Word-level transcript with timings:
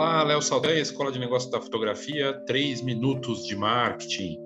Olá, 0.00 0.22
Léo 0.22 0.40
Saldanha, 0.40 0.80
Escola 0.80 1.12
de 1.12 1.18
Negócios 1.18 1.52
da 1.52 1.60
Fotografia, 1.60 2.32
três 2.46 2.80
minutos 2.80 3.46
de 3.46 3.54
marketing. 3.54 4.38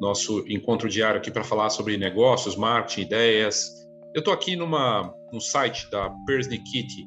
Nosso 0.00 0.44
encontro 0.48 0.88
diário 0.88 1.18
aqui 1.18 1.30
para 1.30 1.44
falar 1.44 1.70
sobre 1.70 1.96
negócios, 1.96 2.56
marketing, 2.56 3.02
ideias. 3.02 3.88
Eu 4.12 4.18
estou 4.18 4.34
aqui 4.34 4.56
numa, 4.56 5.14
no 5.32 5.40
site 5.40 5.88
da 5.92 6.10
Persnickit, 6.26 7.06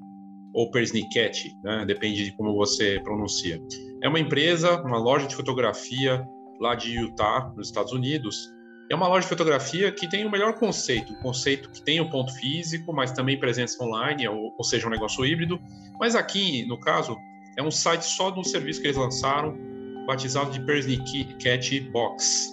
ou 0.54 0.72
Persnicket, 0.72 1.44
né? 1.62 1.84
depende 1.86 2.24
de 2.24 2.32
como 2.38 2.56
você 2.56 3.02
pronuncia. 3.04 3.60
É 4.02 4.08
uma 4.08 4.18
empresa, 4.22 4.82
uma 4.82 4.98
loja 4.98 5.28
de 5.28 5.36
fotografia 5.36 6.26
lá 6.62 6.76
de 6.76 6.98
Utah, 6.98 7.52
nos 7.54 7.68
Estados 7.68 7.92
Unidos. 7.92 8.48
É 8.90 8.96
uma 8.96 9.10
loja 9.10 9.24
de 9.24 9.28
fotografia 9.28 9.92
que 9.92 10.08
tem 10.08 10.26
o 10.26 10.32
melhor 10.32 10.54
conceito, 10.54 11.12
um 11.12 11.22
conceito 11.22 11.70
que 11.70 11.84
tem 11.84 12.00
o 12.00 12.10
ponto 12.10 12.34
físico, 12.36 12.94
mas 12.94 13.12
também 13.12 13.38
presença 13.38 13.84
online, 13.84 14.26
ou, 14.30 14.56
ou 14.58 14.64
seja, 14.64 14.88
um 14.88 14.90
negócio 14.90 15.26
híbrido. 15.26 15.60
Mas 16.00 16.16
aqui, 16.16 16.66
no 16.66 16.80
caso, 16.80 17.18
é 17.58 17.64
um 17.64 17.72
site 17.72 18.04
só 18.04 18.30
de 18.30 18.40
um 18.40 18.44
serviço 18.44 18.82
que 18.82 18.88
eles 18.88 18.98
lançaram, 18.98 19.58
batizado 20.06 20.52
de 20.52 20.60
Persnicket 20.66 21.90
Box. 21.92 22.50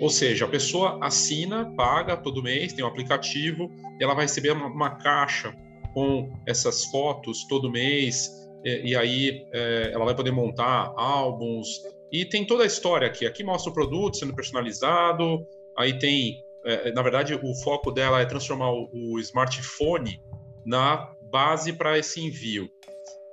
Ou 0.00 0.10
seja, 0.10 0.44
a 0.44 0.48
pessoa 0.48 0.98
assina, 1.02 1.72
paga 1.76 2.16
todo 2.16 2.42
mês, 2.42 2.72
tem 2.72 2.84
um 2.84 2.88
aplicativo, 2.88 3.70
ela 4.00 4.14
vai 4.14 4.24
receber 4.24 4.52
uma, 4.52 4.66
uma 4.66 4.90
caixa 4.90 5.54
com 5.94 6.32
essas 6.46 6.84
fotos 6.86 7.44
todo 7.48 7.70
mês, 7.70 8.30
e, 8.64 8.90
e 8.90 8.96
aí 8.96 9.46
é, 9.52 9.90
ela 9.92 10.04
vai 10.04 10.14
poder 10.14 10.30
montar 10.30 10.92
álbuns, 10.96 11.68
e 12.12 12.24
tem 12.24 12.44
toda 12.44 12.64
a 12.64 12.66
história 12.66 13.06
aqui. 13.06 13.26
Aqui 13.26 13.42
mostra 13.42 13.70
o 13.70 13.74
produto 13.74 14.16
sendo 14.16 14.34
personalizado, 14.34 15.46
aí 15.76 15.98
tem, 15.98 16.42
é, 16.64 16.92
na 16.92 17.02
verdade, 17.02 17.34
o 17.34 17.54
foco 17.62 17.90
dela 17.90 18.20
é 18.20 18.24
transformar 18.24 18.70
o, 18.70 18.88
o 18.92 19.18
smartphone 19.18 20.20
na 20.64 21.10
base 21.30 21.72
para 21.72 21.98
esse 21.98 22.20
envio. 22.20 22.68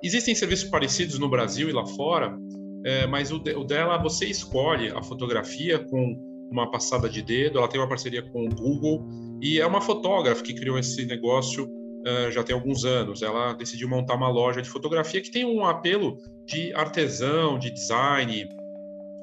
Existem 0.04 0.36
serviços 0.36 0.70
parecidos 0.70 1.17
no 1.17 1.30
Brasil 1.30 1.70
e 1.70 1.72
lá 1.72 1.86
fora, 1.86 2.38
é, 2.86 3.08
mas 3.08 3.31
o, 3.31 3.40
de, 3.40 3.53
o, 3.56 3.64
dela 3.64 3.98
você 3.98 4.26
escolhe 4.26 4.90
a 4.90 5.02
fotografia 5.02 5.80
com 5.80 6.16
uma 6.52 6.70
passada 6.70 7.09
de 7.09 7.22
dedo. 7.22 7.58
Ela 7.58 7.67
tem 7.67 7.80
uma 7.80 7.90
parceria 7.90 8.22
com 8.22 8.45
o 8.45 8.50
Google 8.50 9.06
e 9.42 9.59
é 9.59 9.66
uma 9.66 9.81
fotógrafa 9.81 10.44
que 10.44 10.53
criou 10.53 10.78
esse 10.78 11.06
negócio 11.06 11.68
é, 12.06 12.31
já 12.31 12.44
tem 12.44 12.56
alguns 12.56 12.86
anos. 12.86 13.22
Ela 13.22 13.53
decidiu 13.53 13.90
montar 13.90 14.16
uma 14.16 14.30
loja 14.30 14.62
de 14.62 14.70
fotografia 14.70 15.22
que 15.22 15.31
tem 15.31 15.45
um 15.45 15.66
apelo 15.66 16.18
de 16.45 16.73
artesão, 16.73 17.58
de 17.58 17.72
design. 17.72 18.48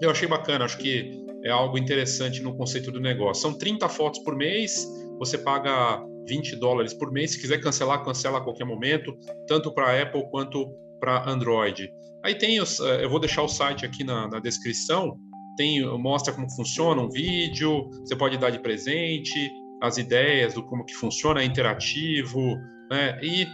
Eu 0.00 0.10
achei 0.10 0.28
bacana, 0.28 0.64
acho 0.64 0.78
que 0.78 1.24
é 1.44 1.50
algo 1.50 1.78
interessante 1.78 2.42
no 2.42 2.56
conceito 2.56 2.90
do 2.90 3.00
negócio. 3.00 3.42
São 3.42 3.56
30 3.56 3.88
fotos 3.88 4.20
por 4.20 4.34
mês, 4.34 4.86
você 5.18 5.38
paga 5.38 6.02
20 6.26 6.56
dólares 6.56 6.94
por 6.94 7.12
mês. 7.12 7.32
Se 7.32 7.40
quiser 7.40 7.60
cancelar, 7.60 8.04
cancela 8.04 8.38
a 8.38 8.40
qualquer 8.40 8.64
momento, 8.64 9.16
tanto 9.46 9.72
para 9.72 10.00
Apple 10.00 10.28
quanto 10.30 10.72
para 11.00 11.28
Android. 11.28 11.90
Aí 12.24 12.34
tem, 12.34 12.60
os, 12.60 12.80
eh, 12.80 13.04
eu 13.04 13.10
vou 13.10 13.20
deixar 13.20 13.42
o 13.42 13.48
site 13.48 13.84
aqui 13.84 14.02
na, 14.02 14.26
na 14.28 14.40
descrição, 14.40 15.16
tem 15.56 15.84
mostra 15.98 16.32
como 16.32 16.50
funciona 16.50 17.00
um 17.00 17.10
vídeo, 17.10 17.88
você 18.00 18.16
pode 18.16 18.38
dar 18.38 18.50
de 18.50 18.58
presente, 18.58 19.50
as 19.82 19.98
ideias 19.98 20.54
do 20.54 20.62
como 20.62 20.84
que 20.84 20.94
funciona, 20.94 21.42
é 21.42 21.44
interativo, 21.44 22.56
né? 22.90 23.18
E 23.22 23.46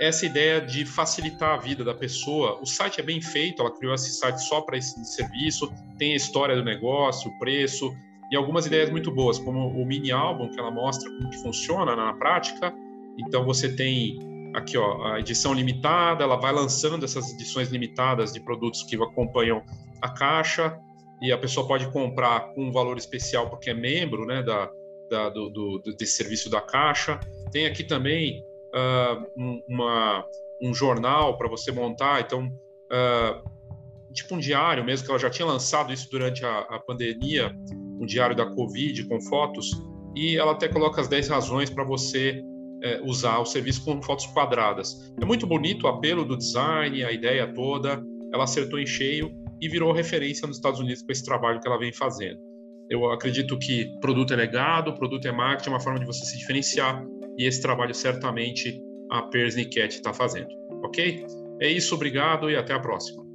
essa 0.00 0.26
ideia 0.26 0.60
de 0.60 0.84
facilitar 0.84 1.54
a 1.54 1.56
vida 1.56 1.84
da 1.84 1.94
pessoa. 1.94 2.60
O 2.60 2.66
site 2.66 3.00
é 3.00 3.02
bem 3.02 3.20
feito, 3.20 3.60
ela 3.60 3.74
criou 3.76 3.94
esse 3.94 4.10
site 4.12 4.38
só 4.38 4.60
para 4.60 4.78
esse 4.78 5.04
serviço, 5.04 5.72
tem 5.98 6.12
a 6.12 6.16
história 6.16 6.54
do 6.56 6.64
negócio, 6.64 7.30
o 7.30 7.38
preço, 7.38 7.92
e 8.30 8.36
algumas 8.36 8.66
ideias 8.66 8.90
muito 8.90 9.10
boas, 9.10 9.38
como 9.38 9.68
o 9.68 9.86
mini 9.86 10.10
álbum 10.10 10.50
que 10.50 10.58
ela 10.58 10.70
mostra 10.70 11.10
como 11.10 11.30
que 11.30 11.38
funciona 11.38 11.96
na 11.96 12.12
prática. 12.14 12.74
Então 13.18 13.44
você 13.44 13.74
tem 13.74 14.18
aqui 14.54 14.76
ó, 14.76 15.12
a 15.12 15.20
edição 15.20 15.52
limitada, 15.52 16.24
ela 16.24 16.36
vai 16.36 16.52
lançando 16.52 17.04
essas 17.04 17.32
edições 17.32 17.68
limitadas 17.70 18.32
de 18.32 18.40
produtos 18.40 18.82
que 18.82 18.96
acompanham 18.96 19.62
a 20.02 20.10
caixa 20.10 20.78
e 21.20 21.32
a 21.32 21.38
pessoa 21.38 21.66
pode 21.66 21.90
comprar 21.90 22.52
com 22.54 22.64
um 22.64 22.72
valor 22.72 22.96
especial 22.96 23.48
porque 23.50 23.70
é 23.70 23.74
membro 23.74 24.24
né, 24.24 24.42
da, 24.42 24.70
da 25.10 25.28
do, 25.30 25.50
do, 25.50 25.82
desse 25.96 26.16
serviço 26.16 26.50
da 26.50 26.60
caixa. 26.60 27.18
Tem 27.50 27.66
aqui 27.66 27.82
também 27.82 28.42
uh, 28.74 29.26
um, 29.36 29.62
uma, 29.68 30.24
um 30.62 30.74
jornal 30.74 31.36
para 31.36 31.48
você 31.48 31.72
montar, 31.72 32.20
então 32.20 32.46
uh, 32.46 33.48
tipo 34.12 34.34
um 34.34 34.38
diário 34.38 34.84
mesmo, 34.84 35.04
que 35.04 35.10
ela 35.10 35.18
já 35.18 35.30
tinha 35.30 35.46
lançado 35.46 35.92
isso 35.92 36.08
durante 36.10 36.44
a, 36.44 36.60
a 36.60 36.78
pandemia, 36.78 37.54
um 38.00 38.06
diário 38.06 38.36
da 38.36 38.46
Covid 38.46 39.04
com 39.04 39.20
fotos, 39.20 39.70
e 40.14 40.36
ela 40.36 40.52
até 40.52 40.68
coloca 40.68 41.00
as 41.00 41.08
10 41.08 41.28
razões 41.28 41.70
para 41.70 41.84
você 41.84 42.42
é, 42.82 43.00
usar 43.02 43.38
o 43.38 43.44
serviço 43.44 43.84
com 43.84 44.02
fotos 44.02 44.26
quadradas. 44.26 45.12
É 45.20 45.24
muito 45.24 45.46
bonito 45.46 45.84
o 45.84 45.88
apelo 45.88 46.24
do 46.24 46.36
design, 46.36 47.04
a 47.04 47.12
ideia 47.12 47.52
toda, 47.52 48.02
ela 48.32 48.44
acertou 48.44 48.78
em 48.78 48.86
cheio 48.86 49.32
e 49.60 49.68
virou 49.68 49.92
referência 49.92 50.46
nos 50.46 50.56
Estados 50.56 50.80
Unidos 50.80 51.02
com 51.02 51.10
esse 51.10 51.24
trabalho 51.24 51.60
que 51.60 51.68
ela 51.68 51.78
vem 51.78 51.92
fazendo. 51.92 52.38
Eu 52.90 53.10
acredito 53.10 53.58
que 53.58 53.92
produto 54.00 54.32
é 54.32 54.36
legado, 54.36 54.94
produto 54.94 55.26
é 55.26 55.32
marketing, 55.32 55.70
é 55.70 55.72
uma 55.72 55.80
forma 55.80 55.98
de 55.98 56.06
você 56.06 56.24
se 56.24 56.38
diferenciar 56.38 57.04
e 57.36 57.44
esse 57.44 57.60
trabalho 57.60 57.94
certamente 57.94 58.80
a 59.10 59.22
Persnicket 59.22 59.92
está 59.92 60.12
fazendo, 60.12 60.48
ok? 60.84 61.24
É 61.60 61.68
isso, 61.68 61.94
obrigado 61.94 62.50
e 62.50 62.56
até 62.56 62.72
a 62.72 62.80
próxima. 62.80 63.27